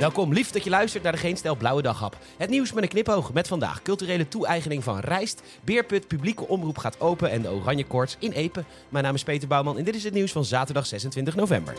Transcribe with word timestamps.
Welkom, 0.00 0.32
lief 0.32 0.50
dat 0.50 0.64
je 0.64 0.70
luistert 0.70 1.02
naar 1.02 1.12
de 1.12 1.18
Geen 1.18 1.36
Stel 1.36 1.56
Blauwe 1.56 1.82
Daghap. 1.82 2.18
Het 2.36 2.50
nieuws 2.50 2.72
met 2.72 2.82
een 2.82 2.88
knipoog 2.88 3.32
met 3.32 3.48
vandaag 3.48 3.82
culturele 3.82 4.28
toe-eigening 4.28 4.84
van 4.84 4.98
Rijst, 4.98 5.42
Beerput, 5.64 6.08
publieke 6.08 6.48
omroep 6.48 6.78
gaat 6.78 7.00
open 7.00 7.30
en 7.30 7.42
de 7.42 7.50
Oranje 7.50 7.84
Koorts 7.84 8.16
in 8.18 8.32
Epen. 8.32 8.64
Mijn 8.88 9.04
naam 9.04 9.14
is 9.14 9.22
Peter 9.22 9.48
Bouwman 9.48 9.78
en 9.78 9.84
dit 9.84 9.94
is 9.94 10.04
het 10.04 10.14
nieuws 10.14 10.32
van 10.32 10.44
zaterdag 10.44 10.86
26 10.86 11.34
november. 11.34 11.74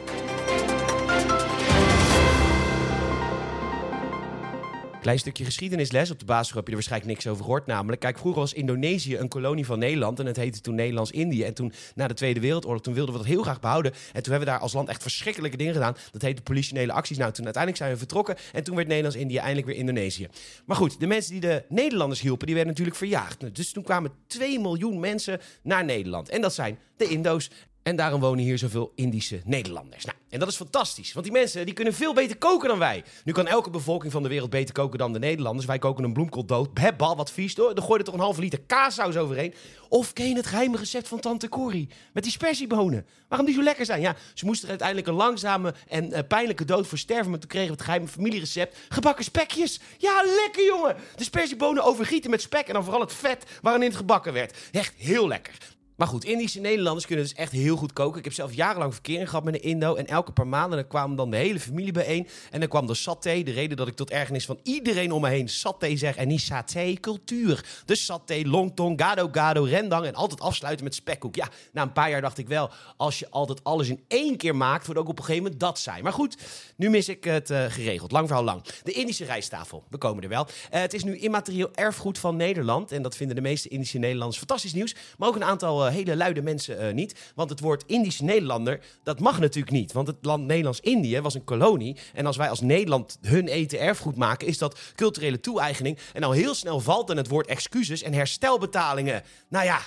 Klein 5.01 5.19
stukje 5.19 5.45
geschiedenisles. 5.45 6.11
Op 6.11 6.19
de 6.19 6.25
basisschool 6.25 6.57
heb 6.57 6.65
je 6.65 6.71
er 6.71 6.79
waarschijnlijk 6.79 7.11
niks 7.11 7.27
over 7.27 7.43
gehoord. 7.43 7.65
Namelijk, 7.65 8.01
kijk, 8.01 8.17
vroeger 8.17 8.41
was 8.41 8.53
Indonesië 8.53 9.17
een 9.17 9.27
kolonie 9.27 9.65
van 9.65 9.79
Nederland. 9.79 10.19
En 10.19 10.25
het 10.25 10.35
heette 10.35 10.61
toen 10.61 10.75
Nederlands-Indië. 10.75 11.43
En 11.43 11.53
toen, 11.53 11.73
na 11.95 12.07
de 12.07 12.13
Tweede 12.13 12.39
Wereldoorlog, 12.39 12.81
toen 12.81 12.93
wilden 12.93 13.13
we 13.13 13.19
dat 13.19 13.29
heel 13.29 13.43
graag 13.43 13.59
behouden. 13.59 13.91
En 13.91 14.23
toen 14.23 14.31
hebben 14.31 14.39
we 14.39 14.45
daar 14.45 14.59
als 14.59 14.73
land 14.73 14.89
echt 14.89 15.01
verschrikkelijke 15.01 15.57
dingen 15.57 15.73
gedaan. 15.73 15.95
Dat 16.11 16.21
heette 16.21 16.41
politionele 16.41 16.91
acties. 16.91 17.17
Nou, 17.17 17.31
toen 17.31 17.43
uiteindelijk 17.45 17.83
zijn 17.83 17.93
we 17.93 17.99
vertrokken. 17.99 18.35
En 18.53 18.63
toen 18.63 18.75
werd 18.75 18.87
Nederlands-Indië 18.87 19.37
eindelijk 19.37 19.67
weer 19.67 19.75
Indonesië. 19.75 20.27
Maar 20.65 20.77
goed, 20.77 20.99
de 20.99 21.07
mensen 21.07 21.31
die 21.31 21.41
de 21.41 21.63
Nederlanders 21.69 22.21
hielpen, 22.21 22.45
die 22.45 22.55
werden 22.55 22.71
natuurlijk 22.71 22.99
verjaagd. 22.99 23.55
Dus 23.55 23.71
toen 23.71 23.83
kwamen 23.83 24.11
2 24.27 24.59
miljoen 24.59 24.99
mensen 24.99 25.39
naar 25.63 25.85
Nederland. 25.85 26.29
En 26.29 26.41
dat 26.41 26.53
zijn 26.53 26.79
de 26.97 27.07
Indo's. 27.07 27.49
En 27.83 27.95
daarom 27.95 28.21
wonen 28.21 28.43
hier 28.43 28.57
zoveel 28.57 28.91
Indische 28.95 29.41
Nederlanders. 29.45 30.05
Nou, 30.05 30.17
en 30.29 30.39
dat 30.39 30.47
is 30.47 30.55
fantastisch, 30.55 31.13
want 31.13 31.25
die 31.25 31.35
mensen 31.35 31.65
die 31.65 31.73
kunnen 31.73 31.93
veel 31.93 32.13
beter 32.13 32.37
koken 32.37 32.69
dan 32.69 32.79
wij. 32.79 33.03
Nu 33.23 33.31
kan 33.31 33.47
elke 33.47 33.69
bevolking 33.69 34.11
van 34.11 34.23
de 34.23 34.29
wereld 34.29 34.49
beter 34.49 34.73
koken 34.73 34.97
dan 34.97 35.13
de 35.13 35.19
Nederlanders. 35.19 35.65
Wij 35.65 35.79
koken 35.79 36.03
een 36.03 36.13
bloemkool 36.13 36.45
dood. 36.45 36.69
Heb 36.73 36.97
bal, 36.97 37.15
wat 37.15 37.31
vies 37.31 37.55
hoor. 37.55 37.75
Dan 37.75 37.83
gooi 37.83 37.93
je 37.93 37.99
er 37.99 38.05
toch 38.05 38.13
een 38.13 38.19
halve 38.19 38.41
liter 38.41 38.61
kaassaus 38.61 39.17
overheen. 39.17 39.53
Of 39.89 40.13
ken 40.13 40.29
je 40.29 40.35
het 40.35 40.45
geheime 40.45 40.77
recept 40.77 41.07
van 41.07 41.19
tante 41.19 41.49
Corrie? 41.49 41.89
Met 42.13 42.23
die 42.23 42.31
spersiebonen. 42.31 43.05
Waarom 43.27 43.47
die 43.47 43.55
zo 43.55 43.63
lekker 43.63 43.85
zijn? 43.85 44.01
Ja, 44.01 44.15
ze 44.33 44.45
moesten 44.45 44.69
uiteindelijk 44.69 45.07
een 45.07 45.13
langzame 45.13 45.73
en 45.87 46.09
uh, 46.09 46.19
pijnlijke 46.27 46.65
dood 46.65 46.87
voor 46.87 46.97
sterven. 46.97 47.29
Maar 47.29 47.39
toen 47.39 47.49
kregen 47.49 47.67
we 47.67 47.73
het 47.73 47.83
geheime 47.83 48.07
familierecept. 48.07 48.77
Gebakken 48.89 49.23
spekjes. 49.23 49.79
Ja, 49.97 50.23
lekker 50.43 50.65
jongen. 50.65 50.95
De 51.15 51.23
spersiebonen 51.23 51.83
overgieten 51.83 52.29
met 52.29 52.41
spek 52.41 52.67
en 52.67 52.73
dan 52.73 52.83
vooral 52.83 53.01
het 53.01 53.13
vet 53.13 53.45
waarin 53.61 53.81
het 53.81 53.95
gebakken 53.95 54.33
werd. 54.33 54.57
Echt 54.71 54.93
heel 54.97 55.27
lekker. 55.27 55.53
Maar 56.01 56.09
goed, 56.09 56.25
Indische 56.25 56.59
Nederlanders 56.59 57.05
kunnen 57.05 57.25
dus 57.25 57.33
echt 57.33 57.51
heel 57.51 57.75
goed 57.75 57.93
koken. 57.93 58.17
Ik 58.17 58.23
heb 58.23 58.33
zelf 58.33 58.53
jarenlang 58.53 58.93
verkering 58.93 59.29
gehad 59.29 59.43
met 59.43 59.53
een 59.53 59.61
Indo. 59.61 59.95
En 59.95 60.07
elke 60.07 60.31
paar 60.31 60.47
maanden 60.47 60.79
dan 60.79 60.87
kwam 60.87 61.15
dan 61.15 61.31
de 61.31 61.37
hele 61.37 61.59
familie 61.59 61.91
bijeen. 61.91 62.27
En 62.51 62.59
dan 62.59 62.69
kwam 62.69 62.87
de 62.87 62.93
saté. 62.93 63.43
De 63.43 63.51
reden 63.51 63.77
dat 63.77 63.87
ik 63.87 63.95
tot 63.95 64.09
ergernis 64.09 64.45
van 64.45 64.59
iedereen 64.63 65.11
om 65.11 65.21
me 65.21 65.29
heen 65.29 65.49
saté 65.49 65.95
zeg. 65.95 66.15
En 66.15 66.27
niet 66.27 66.41
saté, 66.41 66.93
cultuur. 66.93 67.65
Dus 67.85 68.05
saté, 68.05 68.41
longtong, 68.43 69.01
gado 69.01 69.29
gado, 69.31 69.63
rendang. 69.63 70.05
En 70.05 70.15
altijd 70.15 70.41
afsluiten 70.41 70.83
met 70.83 70.95
spekkoek. 70.95 71.35
Ja, 71.35 71.49
na 71.71 71.81
een 71.81 71.93
paar 71.93 72.09
jaar 72.09 72.21
dacht 72.21 72.37
ik 72.37 72.47
wel. 72.47 72.69
Als 72.97 73.19
je 73.19 73.29
altijd 73.29 73.63
alles 73.63 73.89
in 73.89 74.03
één 74.07 74.37
keer 74.37 74.55
maakt, 74.55 74.85
wordt 74.85 75.01
ook 75.01 75.09
op 75.09 75.17
een 75.17 75.25
gegeven 75.25 75.43
moment 75.43 75.61
dat 75.61 75.79
zijn. 75.79 76.03
Maar 76.03 76.13
goed, 76.13 76.37
nu 76.75 76.89
mis 76.89 77.09
ik 77.09 77.23
het 77.23 77.49
uh, 77.49 77.65
geregeld. 77.69 78.11
Lang 78.11 78.27
verhaal 78.27 78.45
lang. 78.45 78.63
De 78.83 78.91
Indische 78.91 79.25
rijsttafel. 79.25 79.83
We 79.89 79.97
komen 79.97 80.23
er 80.23 80.29
wel. 80.29 80.47
Uh, 80.47 80.79
het 80.79 80.93
is 80.93 81.03
nu 81.03 81.17
immaterieel 81.17 81.69
erfgoed 81.73 82.17
van 82.17 82.35
Nederland. 82.35 82.91
En 82.91 83.01
dat 83.01 83.15
vinden 83.15 83.35
de 83.35 83.41
meeste 83.41 83.69
Indische 83.69 83.97
Nederlanders 83.97 84.37
fantastisch 84.37 84.73
nieuws. 84.73 84.95
Maar 85.17 85.27
ook 85.27 85.35
een 85.35 85.43
aantal... 85.43 85.87
Uh, 85.87 85.90
hele 85.91 86.15
luide 86.15 86.41
mensen 86.41 86.85
uh, 86.85 86.93
niet. 86.93 87.31
Want 87.35 87.49
het 87.49 87.59
woord 87.59 87.83
Indische 87.85 88.23
Nederlander, 88.23 88.79
dat 89.03 89.19
mag 89.19 89.39
natuurlijk 89.39 89.75
niet. 89.75 89.91
Want 89.91 90.07
het 90.07 90.17
land 90.21 90.45
Nederlands-Indië 90.45 91.21
was 91.21 91.33
een 91.33 91.43
kolonie. 91.43 91.97
En 92.13 92.25
als 92.25 92.37
wij 92.37 92.49
als 92.49 92.61
Nederland 92.61 93.17
hun 93.21 93.47
eten 93.47 93.79
erfgoed 93.79 94.15
maken, 94.15 94.47
is 94.47 94.57
dat 94.57 94.79
culturele 94.95 95.39
toe-eigening. 95.39 95.97
En 96.13 96.23
al 96.23 96.31
heel 96.31 96.53
snel 96.53 96.79
valt 96.79 97.07
dan 97.07 97.17
het 97.17 97.27
woord 97.27 97.47
excuses 97.47 98.01
en 98.01 98.13
herstelbetalingen. 98.13 99.23
Nou 99.49 99.65
ja, 99.65 99.79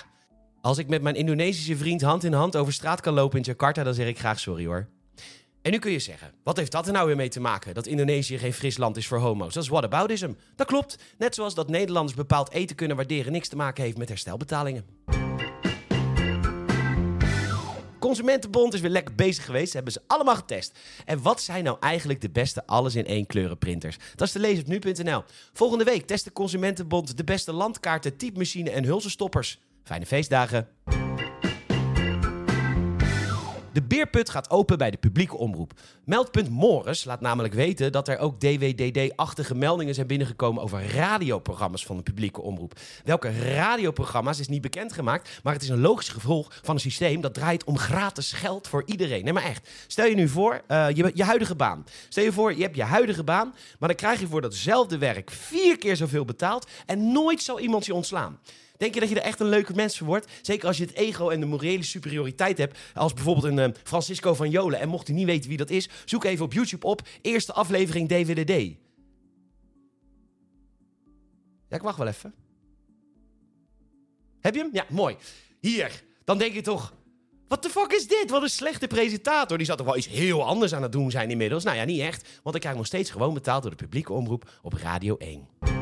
als 0.61 0.77
ik 0.77 0.87
met 0.87 1.01
mijn 1.01 1.15
Indonesische 1.15 1.77
vriend 1.77 2.01
hand 2.01 2.23
in 2.23 2.33
hand 2.33 2.55
over 2.55 2.73
straat 2.73 3.01
kan 3.01 3.13
lopen 3.13 3.37
in 3.37 3.43
Jakarta, 3.43 3.83
dan 3.83 3.93
zeg 3.93 4.07
ik 4.07 4.19
graag 4.19 4.39
sorry 4.39 4.65
hoor. 4.65 4.87
En 5.65 5.71
nu 5.71 5.79
kun 5.79 5.91
je 5.91 5.99
zeggen, 5.99 6.31
wat 6.43 6.57
heeft 6.57 6.71
dat 6.71 6.87
er 6.87 6.93
nou 6.93 7.07
weer 7.07 7.15
mee 7.15 7.29
te 7.29 7.39
maken? 7.39 7.73
Dat 7.73 7.87
Indonesië 7.87 8.37
geen 8.37 8.53
fris 8.53 8.77
land 8.77 8.97
is 8.97 9.07
voor 9.07 9.17
homo's. 9.17 9.53
Dat 9.53 9.63
is 9.63 9.69
whataboutism. 9.69 10.31
Dat 10.55 10.67
klopt. 10.67 10.97
Net 11.17 11.35
zoals 11.35 11.55
dat 11.55 11.69
Nederlanders 11.69 12.17
bepaald 12.17 12.51
eten 12.51 12.75
kunnen 12.75 12.97
waarderen 12.97 13.31
niks 13.31 13.47
te 13.47 13.55
maken 13.55 13.83
heeft 13.83 13.97
met 13.97 14.09
herstelbetalingen. 14.09 15.24
Consumentenbond 18.15 18.73
is 18.73 18.81
weer 18.81 18.89
lekker 18.89 19.15
bezig 19.15 19.45
geweest. 19.45 19.73
Hebben 19.73 19.93
ze 19.93 20.01
allemaal 20.07 20.35
getest. 20.35 20.79
En 21.05 21.21
wat 21.21 21.41
zijn 21.41 21.63
nou 21.63 21.77
eigenlijk 21.79 22.21
de 22.21 22.29
beste 22.29 22.65
alles 22.65 22.95
in 22.95 23.05
één 23.05 23.25
kleuren 23.25 23.57
printers? 23.57 23.97
Dat 24.15 24.27
is 24.27 24.33
te 24.33 24.39
lezen 24.39 24.63
op 24.63 24.83
nu.nl. 24.83 25.23
Volgende 25.53 25.83
week 25.83 26.07
test 26.07 26.23
de 26.23 26.31
Consumentenbond 26.31 27.17
de 27.17 27.23
beste 27.23 27.53
landkaarten, 27.53 28.17
typemachine 28.17 28.69
en 28.69 28.83
hulzenstoppers. 28.83 29.59
Fijne 29.83 30.05
feestdagen. 30.05 30.67
De 33.75 33.83
beerput 33.83 34.29
gaat 34.29 34.49
open 34.49 34.77
bij 34.77 34.91
de 34.91 34.97
publieke 34.97 35.37
omroep. 35.37 35.73
Meldpunt 36.05 36.49
Morris 36.49 37.03
laat 37.03 37.21
namelijk 37.21 37.53
weten 37.53 37.91
dat 37.91 38.07
er 38.07 38.17
ook 38.17 38.39
DWDD-achtige 38.39 39.55
meldingen 39.55 39.93
zijn 39.93 40.07
binnengekomen 40.07 40.63
over 40.63 40.95
radioprogramma's 40.95 41.85
van 41.85 41.97
de 41.97 42.03
publieke 42.03 42.41
omroep. 42.41 42.73
Welke 43.03 43.53
radioprogramma's 43.55 44.39
is 44.39 44.47
niet 44.47 44.61
bekendgemaakt, 44.61 45.39
maar 45.43 45.53
het 45.53 45.61
is 45.61 45.69
een 45.69 45.79
logisch 45.79 46.09
gevolg 46.09 46.59
van 46.63 46.75
een 46.75 46.81
systeem 46.81 47.21
dat 47.21 47.33
draait 47.33 47.63
om 47.63 47.77
gratis 47.77 48.31
geld 48.31 48.67
voor 48.67 48.83
iedereen. 48.85 49.23
Nee, 49.23 49.33
maar 49.33 49.43
echt. 49.43 49.69
Stel 49.87 50.05
je 50.05 50.15
nu 50.15 50.27
voor, 50.27 50.61
uh, 50.67 50.87
je, 50.93 51.11
je 51.13 51.23
huidige 51.23 51.55
baan. 51.55 51.85
Stel 52.09 52.23
je 52.23 52.31
voor, 52.31 52.55
je 52.55 52.61
hebt 52.61 52.75
je 52.75 52.83
huidige 52.83 53.23
baan, 53.23 53.53
maar 53.79 53.89
dan 53.89 53.97
krijg 53.97 54.19
je 54.19 54.27
voor 54.27 54.41
datzelfde 54.41 54.97
werk 54.97 55.31
vier 55.31 55.77
keer 55.77 55.95
zoveel 55.95 56.25
betaald 56.25 56.69
en 56.85 57.11
nooit 57.11 57.41
zal 57.41 57.59
iemand 57.59 57.85
je 57.85 57.93
ontslaan. 57.93 58.39
Denk 58.77 58.93
je 58.93 58.99
dat 58.99 59.09
je 59.09 59.15
er 59.15 59.21
echt 59.21 59.39
een 59.39 59.49
leuke 59.49 59.73
mens 59.73 59.97
voor 59.97 60.07
wordt? 60.07 60.31
Zeker 60.41 60.67
als 60.67 60.77
je 60.77 60.85
het 60.85 60.93
ego 60.93 61.29
en 61.29 61.39
de 61.39 61.45
morele 61.45 61.83
superioriteit 61.83 62.57
hebt. 62.57 62.77
Als 62.93 63.13
bijvoorbeeld 63.13 63.45
een 63.45 63.69
uh, 63.69 63.75
Francisco 63.83 64.33
van 64.33 64.49
Jolen. 64.49 64.79
En 64.79 64.89
mocht 64.89 65.09
u 65.09 65.13
niet 65.13 65.25
weten 65.25 65.49
wie 65.49 65.57
dat 65.57 65.69
is, 65.69 65.89
zoek 66.05 66.23
even 66.23 66.45
op 66.45 66.53
YouTube 66.53 66.85
op. 66.85 67.01
Eerste 67.21 67.53
aflevering 67.53 68.09
DVDD. 68.09 68.77
Ja, 71.69 71.75
ik 71.75 71.81
wacht 71.81 71.97
wel 71.97 72.07
even. 72.07 72.33
Heb 74.39 74.55
je 74.55 74.59
hem? 74.59 74.69
Ja, 74.71 74.85
mooi. 74.89 75.15
Hier. 75.59 76.03
Dan 76.23 76.37
denk 76.37 76.53
je 76.53 76.61
toch... 76.61 76.93
Wat 77.47 77.63
de 77.63 77.69
fuck 77.69 77.91
is 77.91 78.07
dit? 78.07 78.29
Wat 78.29 78.41
een 78.41 78.49
slechte 78.49 78.87
presentator. 78.87 79.57
Die 79.57 79.65
zou 79.65 79.77
toch 79.77 79.87
wel 79.87 79.97
iets 79.97 80.07
heel 80.07 80.45
anders 80.45 80.73
aan 80.73 80.81
het 80.81 80.91
doen 80.91 81.11
zijn 81.11 81.31
inmiddels? 81.31 81.63
Nou 81.63 81.77
ja, 81.77 81.83
niet 81.83 82.01
echt. 82.01 82.29
Want 82.43 82.55
ik 82.55 82.61
krijg 82.61 82.75
nog 82.75 82.85
steeds 82.85 83.11
gewoon 83.11 83.33
betaald 83.33 83.61
door 83.61 83.71
de 83.71 83.77
publieke 83.77 84.13
omroep 84.13 84.59
op 84.61 84.73
Radio 84.73 85.17
1. 85.17 85.74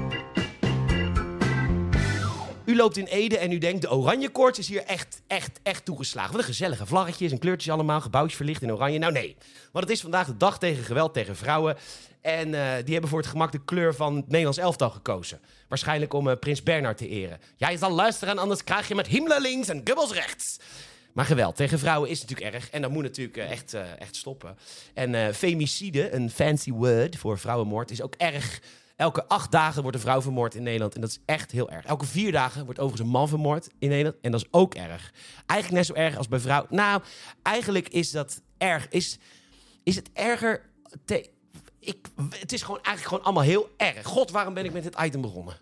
U 2.73 2.75
loopt 2.75 2.97
in 2.97 3.06
Ede 3.06 3.38
en 3.38 3.51
u 3.51 3.57
denkt, 3.57 3.81
de 3.81 3.91
oranje 3.91 4.29
koorts 4.29 4.59
is 4.59 4.67
hier 4.67 4.84
echt, 4.84 5.22
echt, 5.28 5.59
echt 5.63 5.85
toegeslagen. 5.85 6.31
Wat 6.31 6.41
een 6.41 6.47
gezellige 6.47 6.85
vlaggetjes 6.85 7.31
en 7.31 7.39
kleurtjes 7.39 7.73
allemaal, 7.73 8.01
gebouwtjes 8.01 8.35
verlicht 8.35 8.61
in 8.61 8.72
oranje. 8.72 9.00
Nou 9.00 9.11
nee, 9.11 9.35
want 9.72 9.85
het 9.85 9.94
is 9.94 10.01
vandaag 10.01 10.28
de 10.28 10.38
dag 10.38 10.59
tegen 10.59 10.84
geweld 10.84 11.13
tegen 11.13 11.35
vrouwen. 11.35 11.78
En 12.22 12.47
uh, 12.47 12.72
die 12.84 12.91
hebben 12.91 13.09
voor 13.09 13.19
het 13.19 13.28
gemak 13.28 13.51
de 13.51 13.63
kleur 13.66 13.95
van 13.95 14.16
het 14.16 14.28
Nederlands 14.28 14.57
elftal 14.57 14.89
gekozen. 14.89 15.39
Waarschijnlijk 15.67 16.13
om 16.13 16.28
uh, 16.28 16.35
prins 16.39 16.63
Bernhard 16.63 16.97
te 16.97 17.07
eren. 17.07 17.39
Jij 17.56 17.78
zal 17.78 17.91
luisteren, 17.91 18.38
anders 18.38 18.63
krijg 18.63 18.88
je 18.88 18.95
met 18.95 19.07
Himmler 19.07 19.41
links 19.41 19.67
en 19.67 19.81
Goebbels 19.84 20.11
rechts. 20.11 20.59
Maar 21.11 21.25
geweld 21.25 21.55
tegen 21.55 21.79
vrouwen 21.79 22.09
is 22.09 22.22
natuurlijk 22.22 22.53
erg. 22.53 22.69
En 22.69 22.81
dat 22.81 22.91
moet 22.91 23.03
natuurlijk 23.03 23.38
uh, 23.38 23.51
echt, 23.51 23.73
echt 24.00 24.16
stoppen. 24.16 24.57
En 24.94 25.35
femicide, 25.35 26.13
een 26.13 26.29
fancy 26.29 26.72
word 26.72 27.17
voor 27.17 27.40
vrouwenmoord, 27.40 27.91
is 27.91 28.01
ook 28.01 28.16
erg 28.17 28.61
Elke 28.95 29.27
acht 29.27 29.51
dagen 29.51 29.81
wordt 29.81 29.97
een 29.97 30.03
vrouw 30.03 30.21
vermoord 30.21 30.55
in 30.55 30.63
Nederland. 30.63 30.95
En 30.95 31.01
dat 31.01 31.09
is 31.09 31.19
echt 31.25 31.51
heel 31.51 31.69
erg. 31.69 31.85
Elke 31.85 32.05
vier 32.05 32.31
dagen 32.31 32.65
wordt 32.65 32.79
overigens 32.79 33.07
een 33.07 33.15
man 33.15 33.27
vermoord 33.27 33.69
in 33.79 33.89
Nederland. 33.89 34.17
En 34.21 34.31
dat 34.31 34.41
is 34.41 34.47
ook 34.51 34.75
erg. 34.75 35.13
Eigenlijk 35.45 35.71
net 35.71 35.85
zo 35.85 36.03
erg 36.03 36.17
als 36.17 36.27
bij 36.27 36.39
vrouwen. 36.39 36.75
Nou, 36.75 37.01
eigenlijk 37.41 37.89
is 37.89 38.11
dat 38.11 38.41
erg. 38.57 38.87
Is, 38.89 39.17
is 39.83 39.95
het 39.95 40.09
erger... 40.13 40.71
Ik, 41.79 42.07
het 42.29 42.51
is 42.51 42.61
gewoon 42.61 42.81
eigenlijk 42.81 43.07
gewoon 43.07 43.23
allemaal 43.23 43.43
heel 43.43 43.69
erg. 43.77 44.05
God, 44.05 44.31
waarom 44.31 44.53
ben 44.53 44.65
ik 44.65 44.73
met 44.73 44.83
dit 44.83 44.99
item 44.99 45.21
begonnen? 45.21 45.57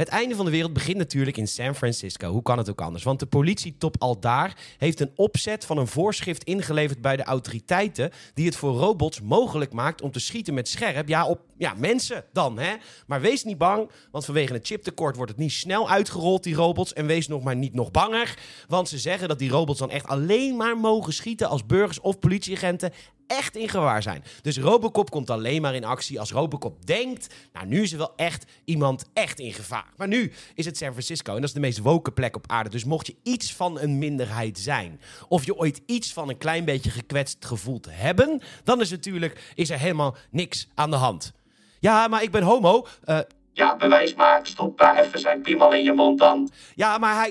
Het 0.00 0.08
einde 0.08 0.34
van 0.34 0.44
de 0.44 0.50
wereld 0.50 0.72
begint 0.72 0.96
natuurlijk 0.96 1.36
in 1.36 1.48
San 1.48 1.74
Francisco. 1.74 2.30
Hoe 2.30 2.42
kan 2.42 2.58
het 2.58 2.70
ook 2.70 2.80
anders? 2.80 3.04
Want 3.04 3.18
de 3.18 3.26
politietop 3.26 3.96
al 3.98 4.20
daar 4.20 4.56
heeft 4.78 5.00
een 5.00 5.12
opzet 5.14 5.64
van 5.64 5.78
een 5.78 5.86
voorschrift 5.86 6.44
ingeleverd 6.44 7.00
bij 7.00 7.16
de 7.16 7.22
autoriteiten. 7.22 8.10
die 8.34 8.46
het 8.46 8.56
voor 8.56 8.72
robots 8.72 9.20
mogelijk 9.20 9.72
maakt 9.72 10.02
om 10.02 10.10
te 10.10 10.20
schieten 10.20 10.54
met 10.54 10.68
scherp. 10.68 11.08
Ja, 11.08 11.26
op 11.26 11.40
ja, 11.56 11.74
mensen 11.76 12.24
dan, 12.32 12.58
hè? 12.58 12.74
Maar 13.06 13.20
wees 13.20 13.44
niet 13.44 13.58
bang, 13.58 13.90
want 14.10 14.24
vanwege 14.24 14.52
het 14.52 14.66
chiptekort 14.66 15.16
wordt 15.16 15.30
het 15.30 15.40
niet 15.40 15.52
snel 15.52 15.90
uitgerold, 15.90 16.42
die 16.42 16.54
robots. 16.54 16.92
En 16.92 17.06
wees 17.06 17.28
nog 17.28 17.42
maar 17.42 17.56
niet 17.56 17.74
nog 17.74 17.90
banger, 17.90 18.38
want 18.68 18.88
ze 18.88 18.98
zeggen 18.98 19.28
dat 19.28 19.38
die 19.38 19.50
robots 19.50 19.78
dan 19.78 19.90
echt 19.90 20.06
alleen 20.06 20.56
maar 20.56 20.76
mogen 20.76 21.12
schieten 21.12 21.48
als 21.48 21.66
burgers 21.66 22.00
of 22.00 22.18
politieagenten 22.18 22.92
echt 23.26 23.56
in 23.56 23.68
gewaar 23.68 24.02
zijn. 24.02 24.24
Dus 24.42 24.58
Robocop 24.58 25.10
komt 25.10 25.30
alleen 25.30 25.62
maar 25.62 25.74
in 25.74 25.84
actie 25.84 26.20
als 26.20 26.32
Robocop 26.32 26.86
denkt... 26.86 27.34
nou, 27.52 27.66
nu 27.66 27.82
is 27.82 27.92
er 27.92 27.98
wel 27.98 28.12
echt 28.16 28.44
iemand 28.64 29.04
echt 29.12 29.38
in 29.38 29.52
gevaar. 29.52 29.89
Maar 29.96 30.08
nu 30.08 30.32
is 30.54 30.64
het 30.64 30.76
San 30.76 30.90
Francisco 30.90 31.34
en 31.34 31.40
dat 31.40 31.48
is 31.48 31.54
de 31.54 31.60
meest 31.60 31.78
woke 31.78 32.12
plek 32.12 32.36
op 32.36 32.44
aarde. 32.46 32.70
Dus 32.70 32.84
mocht 32.84 33.06
je 33.06 33.16
iets 33.22 33.54
van 33.54 33.80
een 33.80 33.98
minderheid 33.98 34.58
zijn... 34.58 35.00
of 35.28 35.44
je 35.44 35.56
ooit 35.56 35.82
iets 35.86 36.12
van 36.12 36.28
een 36.28 36.38
klein 36.38 36.64
beetje 36.64 36.90
gekwetst 36.90 37.44
gevoeld 37.44 37.86
hebben... 37.90 38.42
dan 38.64 38.80
is 38.80 38.90
natuurlijk 38.90 39.52
is 39.54 39.70
er 39.70 39.78
helemaal 39.78 40.16
niks 40.30 40.68
aan 40.74 40.90
de 40.90 40.96
hand. 40.96 41.32
Ja, 41.78 42.08
maar 42.08 42.22
ik 42.22 42.30
ben 42.30 42.42
homo. 42.42 42.86
Uh, 43.04 43.18
ja, 43.52 43.76
bewijs 43.76 44.14
maar. 44.14 44.46
Stop 44.46 44.78
daar 44.78 44.98
even 44.98 45.18
zijn 45.18 45.40
piemel 45.40 45.72
in 45.72 45.82
je 45.82 45.92
mond 45.92 46.18
dan. 46.18 46.50
Ja, 46.74 46.98
maar 46.98 47.14
hij 47.14 47.30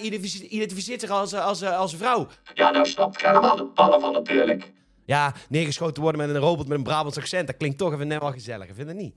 identificeert 0.50 1.02
zich 1.02 1.10
als, 1.10 1.34
als, 1.34 1.64
als 1.64 1.96
vrouw. 1.96 2.28
Ja, 2.54 2.72
nou 2.72 2.86
snapt 2.86 3.20
ik 3.20 3.26
helemaal 3.26 3.56
de 3.56 3.64
ballen 3.64 4.02
van 4.02 4.14
natuurlijk. 4.14 4.72
Ja, 5.06 5.34
neergeschoten 5.50 6.02
worden 6.02 6.22
met 6.22 6.30
een 6.36 6.42
robot 6.42 6.68
met 6.68 6.78
een 6.78 6.84
Brabants 6.84 7.18
accent. 7.18 7.48
Dat 7.48 7.58
klinkt 7.58 7.78
toch 7.78 7.94
even 7.94 8.08
net 8.08 8.22
wel 8.22 8.32
gezellig. 8.32 8.68
Vind 8.76 8.88
je 8.88 8.94
niet? 8.94 9.14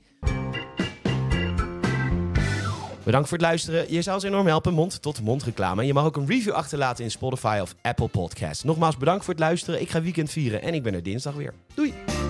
Bedankt 3.02 3.28
voor 3.28 3.38
het 3.38 3.46
luisteren. 3.46 3.92
Je 3.92 4.02
zou 4.02 4.16
ons 4.16 4.24
enorm 4.24 4.46
helpen, 4.46 4.72
mond-tot-mond 4.72 5.42
reclame. 5.42 5.86
Je 5.86 5.92
mag 5.92 6.04
ook 6.04 6.16
een 6.16 6.26
review 6.26 6.52
achterlaten 6.52 7.04
in 7.04 7.10
Spotify 7.10 7.58
of 7.62 7.74
Apple 7.82 8.08
Podcasts. 8.08 8.62
Nogmaals 8.62 8.96
bedankt 8.96 9.24
voor 9.24 9.34
het 9.34 9.42
luisteren. 9.42 9.80
Ik 9.80 9.90
ga 9.90 10.02
weekend 10.02 10.30
vieren 10.30 10.62
en 10.62 10.74
ik 10.74 10.82
ben 10.82 10.94
er 10.94 11.02
dinsdag 11.02 11.34
weer. 11.34 11.54
Doei! 11.74 12.21